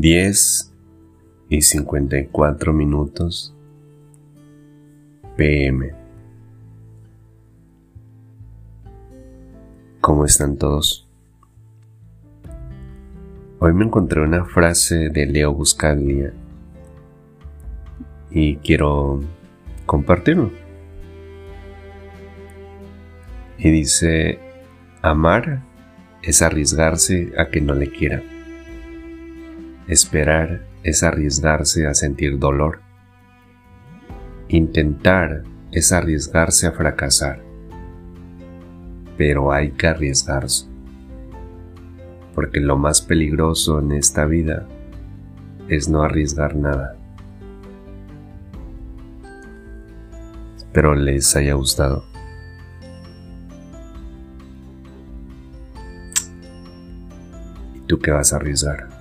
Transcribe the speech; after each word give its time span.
10 0.00 0.72
y 1.50 1.60
54 1.60 2.72
minutos 2.72 3.54
PM. 5.36 5.92
¿Cómo 10.00 10.24
están 10.24 10.56
todos? 10.56 11.06
Hoy 13.58 13.74
me 13.74 13.84
encontré 13.84 14.22
una 14.22 14.46
frase 14.46 15.10
de 15.10 15.26
Leo 15.26 15.52
Buscaglia 15.52 16.32
y 18.30 18.56
quiero 18.56 19.20
compartirlo. 19.84 20.50
Y 23.58 23.70
dice, 23.70 24.38
amar 25.02 25.62
es 26.22 26.40
arriesgarse 26.40 27.34
a 27.36 27.50
que 27.50 27.60
no 27.60 27.74
le 27.74 27.90
quiera. 27.90 28.22
Esperar 29.90 30.60
es 30.84 31.02
arriesgarse 31.02 31.88
a 31.88 31.94
sentir 31.94 32.38
dolor. 32.38 32.80
Intentar 34.46 35.42
es 35.72 35.90
arriesgarse 35.90 36.68
a 36.68 36.70
fracasar. 36.70 37.42
Pero 39.16 39.50
hay 39.50 39.72
que 39.72 39.88
arriesgarse. 39.88 40.66
Porque 42.36 42.60
lo 42.60 42.78
más 42.78 43.02
peligroso 43.02 43.80
en 43.80 43.90
esta 43.90 44.26
vida 44.26 44.64
es 45.66 45.88
no 45.88 46.04
arriesgar 46.04 46.54
nada. 46.54 46.94
Espero 50.56 50.94
les 50.94 51.34
haya 51.34 51.54
gustado. 51.54 52.04
¿Y 57.74 57.80
tú 57.88 57.98
qué 57.98 58.12
vas 58.12 58.32
a 58.32 58.36
arriesgar? 58.36 58.99